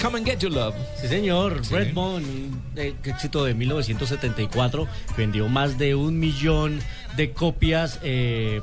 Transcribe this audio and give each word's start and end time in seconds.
Come 0.00 0.18
and 0.18 0.26
get 0.26 0.38
your 0.40 0.52
love. 0.52 0.74
Sí, 1.00 1.08
señor. 1.08 1.62
Redbone, 1.70 2.26
un 2.26 2.62
eh, 2.76 2.94
éxito 3.04 3.44
de 3.44 3.54
1974, 3.54 4.86
vendió 5.16 5.48
más 5.48 5.78
de 5.78 5.94
un 5.94 6.18
millón 6.18 6.80
de 7.16 7.32
copias. 7.32 8.00
eh, 8.02 8.60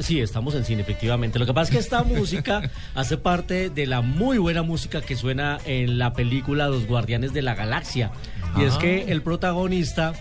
sí, 0.00 0.20
estamos 0.20 0.54
en 0.54 0.64
cine, 0.64 0.82
efectivamente. 0.82 1.38
Lo 1.38 1.46
que 1.46 1.52
pasa 1.52 1.70
es 1.70 1.76
que 1.76 1.80
esta 1.80 2.04
música 2.04 2.70
hace 2.94 3.16
parte 3.16 3.70
de 3.70 3.86
la 3.86 4.00
muy 4.00 4.38
buena 4.38 4.62
música 4.62 5.00
que 5.00 5.16
suena 5.16 5.58
en 5.64 5.98
la 5.98 6.12
película 6.12 6.68
Los 6.68 6.86
Guardianes 6.86 7.32
de 7.32 7.42
la 7.42 7.54
Galaxia. 7.54 8.10
Y 8.56 8.62
es 8.62 8.74
que 8.76 9.12
el 9.12 9.22
protagonista, 9.22 10.14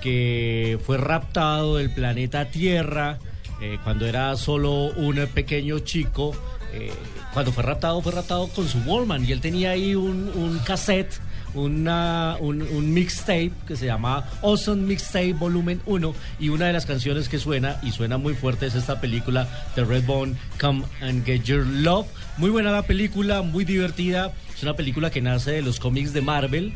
que 0.00 0.78
fue 0.84 0.96
raptado 0.96 1.76
del 1.76 1.90
planeta 1.90 2.46
Tierra, 2.46 3.18
eh, 3.60 3.78
cuando 3.84 4.06
era 4.06 4.36
solo 4.36 4.90
un 4.96 5.16
pequeño 5.32 5.80
chico, 5.80 6.34
eh, 6.74 6.92
cuando 7.32 7.52
fue 7.52 7.62
raptado, 7.62 8.00
fue 8.02 8.12
raptado 8.12 8.48
con 8.48 8.68
su 8.68 8.78
Wallman 8.80 9.24
y 9.24 9.32
él 9.32 9.40
tenía 9.40 9.70
ahí 9.70 9.94
un, 9.94 10.60
cassette, 10.64 11.20
una, 11.54 12.36
un, 12.40 12.92
mixtape 12.92 13.52
que 13.66 13.76
se 13.76 13.86
llama 13.86 14.24
Awesome 14.42 14.82
Mixtape 14.82 15.34
Volumen 15.34 15.80
1 15.86 16.14
y 16.40 16.48
una 16.48 16.66
de 16.66 16.72
las 16.72 16.84
canciones 16.84 17.28
que 17.28 17.38
suena 17.38 17.78
y 17.82 17.92
suena 17.92 18.18
muy 18.18 18.34
fuerte 18.34 18.66
es 18.66 18.74
esta 18.74 19.00
película 19.00 19.48
de 19.76 19.84
Redbone, 19.84 20.34
Come 20.60 20.84
and 21.00 21.24
Get 21.24 21.44
Your 21.44 21.64
Love. 21.64 22.06
Muy 22.38 22.50
buena 22.50 22.72
la 22.72 22.82
película, 22.82 23.42
muy 23.42 23.64
divertida. 23.64 24.32
Es 24.54 24.62
una 24.62 24.74
película 24.74 25.10
que 25.10 25.20
nace 25.20 25.52
de 25.52 25.62
los 25.62 25.78
cómics 25.78 26.12
de 26.12 26.22
Marvel 26.22 26.74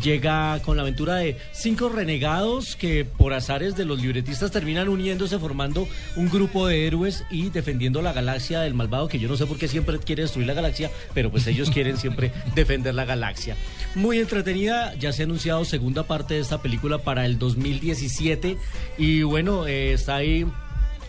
llega 0.00 0.60
con 0.62 0.76
la 0.76 0.82
aventura 0.82 1.16
de 1.16 1.36
cinco 1.52 1.88
renegados 1.88 2.76
que 2.76 3.04
por 3.04 3.32
azares 3.32 3.76
de 3.76 3.84
los 3.84 4.00
libretistas 4.00 4.50
terminan 4.50 4.88
uniéndose 4.88 5.38
formando 5.38 5.88
un 6.16 6.28
grupo 6.28 6.66
de 6.66 6.86
héroes 6.86 7.24
y 7.30 7.50
defendiendo 7.50 8.02
la 8.02 8.12
galaxia 8.12 8.60
del 8.60 8.74
malvado 8.74 9.08
que 9.08 9.18
yo 9.18 9.28
no 9.28 9.36
sé 9.36 9.46
por 9.46 9.58
qué 9.58 9.68
siempre 9.68 9.98
quiere 9.98 10.22
destruir 10.22 10.46
la 10.46 10.54
galaxia, 10.54 10.90
pero 11.14 11.30
pues 11.30 11.46
ellos 11.46 11.70
quieren 11.74 11.96
siempre 11.96 12.32
defender 12.54 12.94
la 12.94 13.04
galaxia. 13.04 13.56
Muy 13.94 14.18
entretenida, 14.18 14.94
ya 14.94 15.12
se 15.12 15.22
ha 15.22 15.24
anunciado 15.26 15.64
segunda 15.64 16.04
parte 16.04 16.34
de 16.34 16.40
esta 16.40 16.62
película 16.62 16.98
para 16.98 17.26
el 17.26 17.38
2017 17.38 18.56
y 18.98 19.22
bueno, 19.22 19.66
eh, 19.66 19.92
está 19.92 20.16
ahí 20.16 20.46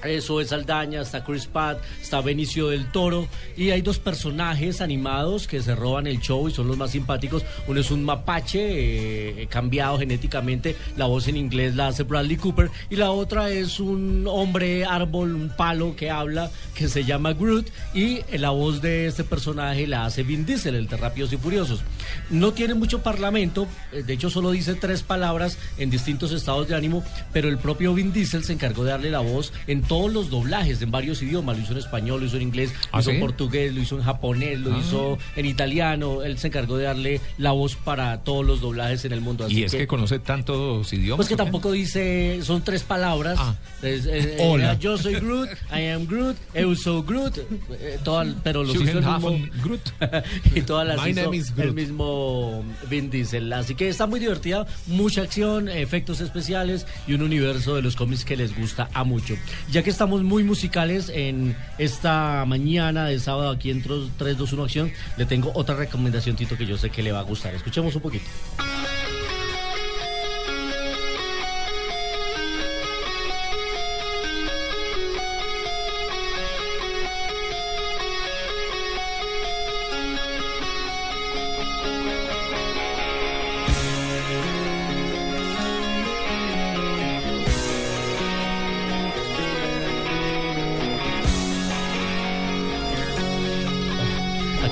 eso 0.05 0.41
es 0.41 0.49
Saldaña, 0.49 1.01
está 1.01 1.23
Chris 1.23 1.45
Pratt, 1.45 1.79
está 2.01 2.21
Benicio 2.21 2.69
del 2.69 2.91
Toro 2.91 3.27
y 3.55 3.71
hay 3.71 3.81
dos 3.81 3.99
personajes 3.99 4.81
animados 4.81 5.47
que 5.47 5.61
se 5.61 5.75
roban 5.75 6.07
el 6.07 6.19
show 6.19 6.47
y 6.47 6.51
son 6.51 6.67
los 6.67 6.77
más 6.77 6.91
simpáticos. 6.91 7.43
Uno 7.67 7.79
es 7.79 7.91
un 7.91 8.03
mapache 8.03 9.41
eh, 9.41 9.47
cambiado 9.47 9.99
genéticamente, 9.99 10.75
la 10.97 11.05
voz 11.05 11.27
en 11.27 11.37
inglés 11.37 11.75
la 11.75 11.87
hace 11.87 12.03
Bradley 12.03 12.37
Cooper 12.37 12.69
y 12.89 12.95
la 12.95 13.11
otra 13.11 13.49
es 13.49 13.79
un 13.79 14.25
hombre 14.27 14.85
árbol, 14.85 15.35
un 15.35 15.49
palo 15.49 15.95
que 15.95 16.09
habla 16.09 16.51
que 16.73 16.87
se 16.87 17.03
llama 17.03 17.33
Groot 17.33 17.69
y 17.93 18.17
eh, 18.17 18.37
la 18.37 18.49
voz 18.49 18.81
de 18.81 19.07
este 19.07 19.23
personaje 19.23 19.87
la 19.87 20.05
hace 20.05 20.23
Vin 20.23 20.45
Diesel, 20.45 20.75
el 20.75 20.87
de 20.87 20.97
Rápidos 20.97 21.33
y 21.33 21.37
Furiosos. 21.37 21.81
No 22.29 22.53
tiene 22.53 22.73
mucho 22.73 23.01
parlamento, 23.01 23.67
eh, 23.91 24.03
de 24.03 24.13
hecho 24.13 24.29
solo 24.29 24.51
dice 24.51 24.75
tres 24.75 25.03
palabras 25.03 25.57
en 25.77 25.89
distintos 25.89 26.31
estados 26.31 26.67
de 26.67 26.75
ánimo, 26.75 27.03
pero 27.31 27.49
el 27.49 27.57
propio 27.57 27.93
Vin 27.93 28.11
Diesel 28.11 28.43
se 28.43 28.53
encargó 28.53 28.83
de 28.83 28.91
darle 28.91 29.11
la 29.11 29.19
voz 29.19 29.53
en 29.67 29.81
todos 29.93 30.11
los 30.11 30.31
doblajes 30.31 30.81
en 30.81 30.89
varios 30.89 31.21
idiomas. 31.21 31.55
Lo 31.55 31.63
hizo 31.63 31.73
en 31.73 31.77
español, 31.77 32.19
lo 32.21 32.25
hizo 32.25 32.37
en 32.37 32.41
inglés, 32.41 32.71
lo 32.73 32.97
¿Ah, 32.97 33.01
hizo 33.01 33.11
en 33.11 33.17
sí? 33.17 33.21
portugués, 33.21 33.73
lo 33.75 33.79
hizo 33.81 33.95
en 33.97 34.01
japonés, 34.03 34.59
lo 34.59 34.79
hizo 34.79 35.19
en 35.35 35.45
italiano. 35.45 36.23
Él 36.23 36.39
se 36.39 36.47
encargó 36.47 36.77
de 36.77 36.85
darle 36.85 37.21
la 37.37 37.51
voz 37.51 37.75
para 37.75 38.23
todos 38.23 38.43
los 38.43 38.59
doblajes 38.59 39.05
en 39.05 39.11
el 39.11 39.21
mundo. 39.21 39.45
Así 39.45 39.59
Y 39.59 39.63
es 39.65 39.71
que 39.75 39.85
conoce 39.85 40.17
tantos 40.17 40.91
idiomas. 40.93 41.17
pues 41.17 41.29
que 41.29 41.35
tampoco 41.35 41.71
dice, 41.71 42.39
son 42.41 42.63
tres 42.63 42.81
palabras. 42.81 43.37
Ah. 43.39 43.55
Es, 43.83 44.07
eh, 44.07 44.37
Hola. 44.39 44.73
eh, 44.73 44.77
yo 44.79 44.97
soy 44.97 45.13
Groot, 45.13 45.49
I 45.71 45.87
am 45.89 46.07
Groot, 46.07 46.37
eu 46.55 46.73
soy 46.75 47.03
Groot, 47.05 47.37
eh, 47.37 47.99
toda- 48.03 48.25
pero 48.43 48.63
los 48.63 48.73
hizo 48.75 48.97
el 48.97 49.05
mismo, 49.05 49.37
Groot. 49.63 49.81
y 50.55 50.61
todas 50.61 50.87
las 50.87 51.03
My 51.03 51.11
hizo 51.11 51.21
name 51.21 51.37
is 51.37 51.49
el 51.49 51.55
Groot. 51.55 51.75
mismo 51.75 52.63
Vin 52.89 53.11
Diesel. 53.11 53.53
Así 53.53 53.75
que 53.75 53.89
está 53.89 54.07
muy 54.07 54.19
divertida, 54.19 54.65
mucha 54.87 55.21
acción, 55.21 55.69
efectos 55.69 56.19
especiales 56.19 56.87
y 57.07 57.13
un 57.13 57.21
universo 57.21 57.75
de 57.75 57.83
los 57.83 57.95
cómics 57.95 58.25
que 58.25 58.35
les 58.37 58.57
gusta 58.57 58.89
a 58.93 59.03
mucho. 59.03 59.35
Ya 59.71 59.82
que 59.83 59.89
estamos 59.89 60.23
muy 60.23 60.43
musicales 60.43 61.11
en 61.13 61.55
esta 61.77 62.45
mañana 62.45 63.05
de 63.05 63.19
sábado 63.19 63.51
aquí 63.51 63.69
en 63.69 63.81
321 63.81 64.63
Acción, 64.63 64.91
le 65.17 65.25
tengo 65.25 65.51
otra 65.53 65.75
recomendación, 65.75 66.35
Tito, 66.35 66.57
que 66.57 66.65
yo 66.65 66.77
sé 66.77 66.89
que 66.89 67.03
le 67.03 67.11
va 67.11 67.19
a 67.19 67.23
gustar. 67.23 67.53
Escuchemos 67.53 67.93
un 67.95 68.01
poquito. 68.01 68.25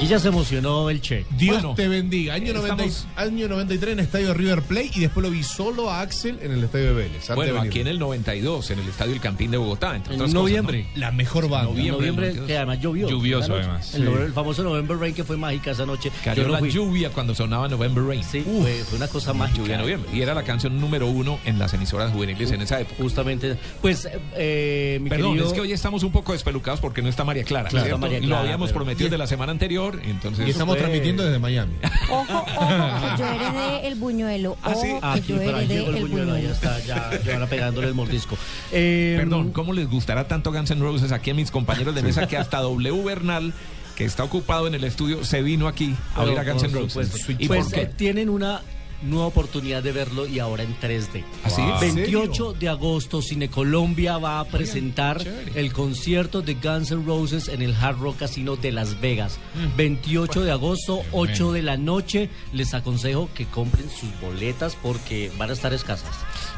Aquí 0.01 0.09
ya 0.09 0.17
se 0.17 0.29
emocionó 0.29 0.89
el 0.89 0.99
Che. 0.99 1.25
Dios 1.37 1.57
Bueno, 1.61 1.75
te 1.75 1.87
bendiga. 1.87 2.33
Año, 2.33 2.53
estamos- 2.53 3.05
90 3.15 3.23
y- 3.23 3.27
año 3.27 3.47
93 3.47 3.93
en 3.93 3.99
el 3.99 4.05
estadio 4.05 4.27
de 4.29 4.33
River 4.33 4.61
Plate 4.63 4.89
y 4.95 4.99
después 5.01 5.23
lo 5.23 5.29
vi 5.29 5.43
solo 5.43 5.91
a 5.91 6.01
Axel 6.01 6.39
en 6.41 6.51
el 6.53 6.63
estadio 6.63 6.87
de 6.87 6.93
Vélez. 6.93 7.27
de 7.27 7.35
Bueno, 7.35 7.61
aquí 7.61 7.81
en 7.81 7.87
el 7.87 7.99
92, 7.99 8.71
en 8.71 8.79
el 8.79 8.87
Estadio 8.89 9.13
El 9.13 9.19
Campín 9.21 9.51
de 9.51 9.57
Bogotá. 9.57 9.95
Entre 9.95 10.15
En 10.15 10.21
otras 10.21 10.33
noviembre. 10.33 10.85
cosas, 10.85 10.97
La 10.97 11.11
mejor 11.11 11.49
banda. 11.49 11.69
Noviembre. 11.69 11.85
En 11.85 11.91
noviembre, 11.99 12.25
del 12.29 12.35
92. 12.37 12.47
que 12.47 12.57
además 12.57 12.79
llovió. 12.81 13.09
Lluvioso, 13.09 13.53
además. 13.53 13.93
El, 13.93 14.01
Sí. 14.01 14.07
nove- 14.07 14.25
el 14.25 14.33
famoso 14.33 14.63
November 14.63 14.97
Rain 14.97 15.13
que 15.13 15.23
fue 15.23 15.37
mágica 15.37 15.69
esa 15.69 15.85
noche. 15.85 16.09
¿no? 16.09 16.15
Cayó 16.23 16.43
no 16.47 16.49
la 16.53 16.57
fui. 16.57 16.71
lluvia 16.71 17.11
cuando 17.11 17.35
sonaba 17.35 17.67
November 17.67 18.03
Rain. 18.03 18.23
Sí, 18.23 18.41
fue, 18.41 18.83
fue 18.85 18.97
una 18.97 19.07
cosa 19.07 19.33
mágica. 19.33 19.59
Lluvia 19.59 19.73
de 19.77 19.81
noviembre. 19.83 20.09
Y 20.15 20.21
era 20.23 20.33
la 20.33 20.41
canción 20.41 20.81
número 20.81 21.05
uno 21.05 21.37
en 21.45 21.59
las 21.59 21.75
emisoras 21.75 22.11
juveniles 22.11 22.49
en 22.49 22.63
esa 22.63 22.79
época. 22.81 22.95
Justamente. 23.03 23.55
Pues, 23.83 24.07
eh, 24.35 24.97
mi 24.99 25.11
Perdón, 25.11 25.33
querido... 25.33 25.47
es 25.47 25.53
que 25.53 25.61
hoy 25.61 25.71
estamos 25.73 26.01
un 26.01 26.11
poco 26.11 26.33
despelucados 26.33 26.79
porque 26.81 27.03
no 27.03 27.09
está 27.09 27.23
María 27.23 27.43
Clara. 27.43 27.69
Claro, 27.69 27.99
María 27.99 28.19
Lo 28.19 28.25
Clara, 28.25 28.41
habíamos 28.41 28.69
pero- 28.69 28.79
prometido 28.79 29.11
de 29.11 29.17
la 29.19 29.27
semana 29.27 29.51
anterior, 29.51 29.90
entonces. 30.03 30.47
Y 30.47 30.51
estamos 30.51 30.77
transmitiendo 30.77 31.23
desde 31.23 31.39
Miami. 31.39 31.73
Ojo, 32.09 32.25
ojo, 32.57 32.67
que 33.15 33.21
yo 33.21 33.25
heredé 33.31 33.87
el 33.87 33.95
buñuelo. 33.95 34.57
Ah, 34.63 34.73
sí. 34.75 34.87
Que 34.87 34.99
Aquí, 35.01 35.23
yo 35.33 35.35
por 35.43 35.55
ahí 35.55 35.65
heredé 35.65 35.87
el 35.87 35.95
el 35.95 36.01
buñuelo, 36.03 36.33
ahí 36.33 36.41
buñuelo. 36.47 36.53
está, 36.53 36.79
ya, 36.79 37.11
ya 37.23 37.39
van 37.39 37.49
pegándole 37.49 37.87
el 37.87 37.93
mordisco. 37.93 38.37
Eh, 38.71 39.15
Perdón, 39.19 39.51
¿cómo 39.51 39.73
les 39.73 39.89
gustará 39.89 40.27
tanto 40.27 40.51
Guns 40.51 40.71
N' 40.71 40.81
Roses 40.81 41.11
aquí 41.11 41.31
a 41.31 41.33
mis 41.33 41.51
compañeros 41.51 41.93
de 41.95 42.01
mesa 42.03 42.27
que 42.27 42.37
hasta 42.37 42.59
W 42.59 43.03
Bernal, 43.03 43.53
que 43.95 44.05
está 44.05 44.23
ocupado 44.23 44.67
en 44.67 44.75
el 44.75 44.83
estudio, 44.83 45.23
se 45.25 45.41
vino 45.41 45.67
aquí 45.67 45.95
a 46.15 46.21
oír 46.23 46.37
a 46.39 46.43
Guns 46.43 46.63
N' 46.63 46.73
Roses? 46.73 47.29
¿Y 47.37 47.47
Pues 47.47 47.65
por 47.65 47.73
qué? 47.73 47.81
eh, 47.81 47.91
tienen 47.95 48.29
una 48.29 48.61
nueva 49.01 49.27
oportunidad 49.27 49.83
de 49.83 49.91
verlo 49.91 50.27
y 50.27 50.39
ahora 50.39 50.63
en 50.63 50.75
3D. 50.79 51.23
¿Ah, 51.43 51.49
sí? 51.49 51.61
Wow. 51.61 51.79
28 51.79 52.53
de 52.53 52.69
agosto, 52.69 53.21
Cine 53.21 53.49
Colombia 53.49 54.17
va 54.17 54.39
a 54.39 54.45
presentar 54.45 55.21
el 55.55 55.73
concierto 55.73 56.41
de 56.41 56.55
Guns 56.55 56.91
N' 56.91 57.05
Roses 57.05 57.47
en 57.47 57.61
el 57.61 57.75
Hard 57.75 57.99
Rock 57.99 58.17
Casino 58.19 58.55
de 58.55 58.71
Las 58.71 58.99
Vegas. 59.01 59.39
28 59.77 60.41
de 60.41 60.51
agosto, 60.51 61.01
8 61.11 61.51
de 61.51 61.61
la 61.61 61.77
noche. 61.77 62.29
Les 62.53 62.73
aconsejo 62.73 63.29
que 63.33 63.45
compren 63.45 63.89
sus 63.89 64.09
boletas 64.21 64.75
porque 64.81 65.31
van 65.37 65.49
a 65.49 65.53
estar 65.53 65.73
escasas. 65.73 66.11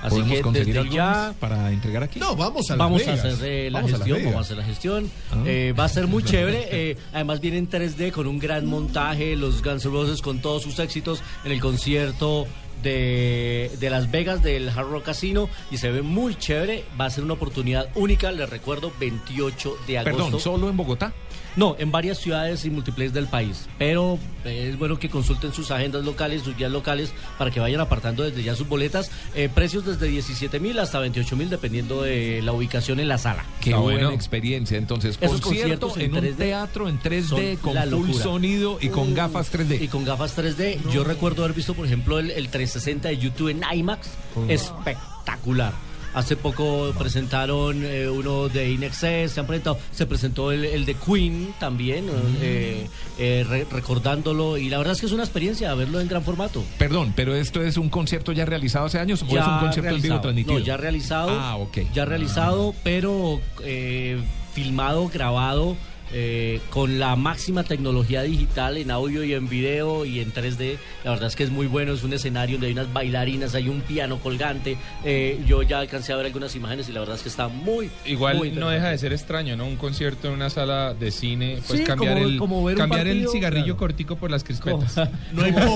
Así 0.03 0.15
¿Podemos 0.15 0.35
que 0.35 0.41
conseguir 0.41 0.75
desde 0.75 0.89
ya 0.89 1.33
para 1.39 1.71
entregar 1.71 2.03
aquí? 2.03 2.19
No, 2.19 2.35
vamos 2.35 2.69
a 2.69 2.75
Vamos 2.75 3.07
a 3.07 3.13
hacer 3.13 3.38
eh, 3.41 3.69
la 3.71 3.79
Vamos 3.79 3.91
gestión, 3.94 4.19
vamos 4.19 4.35
a 4.35 4.39
hacer 4.41 4.57
la 4.57 4.63
gestión. 4.65 5.09
Ah. 5.31 5.44
Eh, 5.45 5.73
va 5.77 5.85
a 5.85 5.89
ser 5.89 6.07
muy 6.07 6.23
chévere. 6.23 6.67
eh, 6.71 6.97
además 7.13 7.39
viene 7.39 7.57
en 7.57 7.69
3D 7.69 8.11
con 8.11 8.27
un 8.27 8.38
gran 8.38 8.65
montaje, 8.65 9.38
los 9.38 9.63
Guns 9.63 9.85
N' 9.85 9.91
Roses 9.94 10.21
con 10.21 10.39
todos 10.39 10.63
sus 10.63 10.77
éxitos 10.79 11.23
en 11.45 11.53
el 11.53 11.61
concierto 11.61 12.47
de, 12.83 13.71
de 13.80 13.89
Las 13.89 14.12
Vegas, 14.12 14.44
del 14.44 14.69
Hard 14.69 14.89
Rock 14.89 15.06
Casino, 15.06 15.50
y 15.71 15.77
se 15.77 15.91
ve 15.91 16.01
muy 16.01 16.35
chévere. 16.35 16.83
Va 17.00 17.06
a 17.06 17.09
ser 17.09 17.24
una 17.24 17.33
oportunidad 17.33 17.89
única, 17.95 18.31
les 18.31 18.50
recuerdo, 18.50 18.91
28 19.00 19.75
de 19.88 19.97
agosto. 20.00 20.18
Perdón, 20.24 20.39
¿solo 20.39 20.69
en 20.69 20.77
Bogotá? 20.77 21.13
No, 21.56 21.75
en 21.77 21.91
varias 21.91 22.18
ciudades 22.18 22.65
y 22.65 22.71
multiplex 22.71 23.13
del 23.13 23.27
país. 23.27 23.68
Pero 23.77 24.18
eh, 24.44 24.69
es 24.71 24.80
bueno 24.80 24.97
que 24.97 25.07
consulten 25.07 25.53
sus 25.53 25.69
agendas 25.69 26.03
locales, 26.03 26.41
sus 26.41 26.57
guías 26.57 26.71
locales, 26.71 27.13
para 27.38 27.51
que 27.51 27.59
vayan 27.59 27.80
apartando 27.80 28.24
desde 28.24 28.41
ya 28.41 28.56
sus 28.56 28.68
boletas. 28.68 29.12
Eh, 29.35 29.50
precios 29.53 29.85
desde 29.85 30.07
17 30.07 30.59
mil 30.59 30.80
hasta 30.80 30.97
28 31.00 31.35
mil, 31.35 31.50
dependiendo 31.51 32.01
de 32.01 32.41
la 32.41 32.53
ubicación 32.53 33.00
en 33.00 33.07
la 33.07 33.19
sala. 33.19 33.45
Qué 33.62 33.71
Ah, 33.74 33.77
buena 33.77 34.00
bueno. 34.07 34.15
experiencia. 34.15 34.80
Entonces, 34.80 35.18
Esos 35.21 35.41
concierto 35.41 35.89
conciertos 35.89 35.97
en 35.97 36.03
en 36.03 36.31
un 36.33 36.38
3D 36.38 36.38
teatro 36.38 36.89
en 36.89 37.00
3D 37.00 37.57
son 37.59 37.74
con 37.74 37.89
full 38.03 38.13
sonido 38.13 38.80
y 38.81 38.89
con 38.89 39.13
gafas 39.13 39.51
3D. 39.53 39.80
Y 39.80 39.88
con 39.89 40.06
gafas 40.06 40.35
3D. 40.35 40.80
Yo 40.91 41.03
recuerdo 41.03 41.44
haber 41.44 41.56
visto, 41.56 41.75
por 41.75 41.85
ejemplo, 41.85 42.18
el, 42.18 42.31
el 42.31 42.50
360 42.73 43.09
de 43.09 43.17
YouTube 43.17 43.49
en 43.49 43.61
IMAX. 43.79 44.09
Espectacular. 44.49 45.73
Hace 46.15 46.35
poco 46.35 46.93
presentaron 46.95 47.83
eh, 47.83 48.07
uno 48.07 48.47
de 48.47 48.69
Inexcess, 48.69 49.31
se 49.31 49.39
han 49.39 49.47
presentado, 49.47 49.79
se 49.91 50.05
presentó 50.05 50.51
el, 50.51 50.63
el 50.63 50.85
de 50.85 50.93
Queen 50.93 51.55
también, 51.59 52.05
eh, 52.39 52.87
eh, 53.17 53.43
re- 53.49 53.65
recordándolo, 53.71 54.59
y 54.59 54.69
la 54.69 54.77
verdad 54.77 54.93
es 54.93 54.99
que 54.99 55.07
es 55.07 55.11
una 55.11 55.23
experiencia 55.23 55.73
verlo 55.73 55.99
en 55.99 56.07
gran 56.07 56.23
formato. 56.23 56.63
Perdón, 56.77 57.13
pero 57.15 57.33
esto 57.33 57.63
es 57.63 57.77
un 57.77 57.89
concierto 57.89 58.31
ya 58.31 58.45
realizado 58.45 58.85
hace 58.85 58.99
años 58.99 59.23
o 59.23 59.25
es 59.25 59.31
un 59.47 59.59
concierto 59.59 59.89
en 59.95 60.01
vivo 60.03 60.19
realizado. 60.19 60.21
transmitido? 60.21 60.59
No, 60.59 60.63
ya 60.63 60.77
realizado. 60.77 61.29
Ah, 61.31 61.55
ok. 61.55 61.77
Ya 61.95 62.05
realizado, 62.05 62.75
pero 62.83 63.41
eh, 63.63 64.21
filmado, 64.53 65.07
grabado. 65.11 65.75
Eh, 66.13 66.62
con 66.69 67.00
la 67.00 67.15
máxima 67.15 67.63
tecnología 67.63 68.21
digital 68.21 68.77
en 68.77 68.92
audio 68.92 69.24
y 69.24 69.33
en 69.33 69.50
video 69.50 70.06
y 70.06 70.19
en 70.19 70.31
3D. 70.31 70.77
La 71.04 71.12
verdad 71.12 71.27
es 71.27 71.36
que 71.36 71.44
es 71.44 71.50
muy 71.50 71.68
bueno. 71.68 71.94
Es 71.94 72.04
un 72.04 72.13
escenario 72.13 72.56
donde 72.57 72.68
hay 72.68 72.74
unas 72.74 72.94
bailarinas, 72.94 73.56
hay 73.56 73.68
un 73.68 73.81
piano 73.81 74.19
colgante. 74.19 74.77
Eh, 75.04 75.42
yo 75.48 75.63
ya 75.63 75.80
alcancé 75.80 76.13
a 76.13 76.18
ver 76.18 76.27
algunas 76.27 76.56
imágenes 76.56 76.88
y 76.88 76.92
la 76.92 77.00
verdad 77.00 77.15
es 77.15 77.24
que 77.24 77.30
está 77.30 77.48
muy. 77.48 77.89
Igual 78.06 78.38
muy 78.38 78.51
no 78.51 78.69
deja 78.69 78.89
de 78.89 78.98
ser 78.98 79.12
extraño, 79.12 79.56
¿no? 79.57 79.65
Un 79.65 79.75
concierto 79.75 80.27
en 80.27 80.36
una 80.36 80.50
sala 80.50 80.94
de 80.94 81.10
cine, 81.12 81.60
pues 81.68 81.80
Sí, 81.80 81.86
cambiar, 81.86 82.13
como- 82.16 82.25
el, 82.27 82.38
como 82.38 82.63
ver 82.63 82.75
un 82.75 82.80
cambiar 82.81 83.07
el 83.07 83.27
cigarrillo 83.30 83.63
claro. 83.66 83.77
cortico 83.77 84.16
por 84.16 84.30
las 84.31 84.44
crispetas. 84.44 84.95
No 85.33 85.44
hay 85.44 85.51
pogo. 85.51 85.75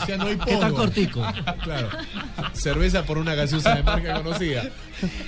O 0.00 0.06
sea, 0.06 0.16
no 0.16 0.26
hay 0.26 0.36
pogo. 0.36 0.46
¿Qué 0.46 0.56
tan 0.56 0.72
cortico? 0.74 1.26
Claro. 1.64 1.88
Cerveza 2.52 3.04
por 3.04 3.18
una 3.18 3.34
gaseosa 3.34 3.74
de 3.74 3.82
marca 3.82 4.14
conocida. 4.22 4.68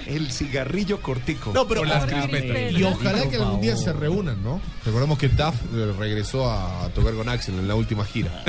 El 0.06 0.31
cigarrillo 0.31 1.00
cortico. 1.00 1.53
No, 1.53 1.67
pero 1.67 1.81
Por 1.83 1.88
las 1.88 2.06
crispetas. 2.06 2.73
Y 2.73 2.83
ojalá 2.85 3.29
que 3.29 3.37
algún 3.37 3.61
día 3.61 3.76
se 3.76 3.85
favor. 3.87 4.00
¿No? 4.22 4.61
Recordemos 4.84 5.19
que 5.19 5.28
Duff 5.28 5.55
eh, 5.75 5.94
regresó 5.99 6.50
a 6.50 6.88
tocar 6.94 7.14
con 7.14 7.28
Axel 7.28 7.58
en 7.58 7.69
la 7.69 7.75
última 7.75 8.05
gira. 8.05 8.44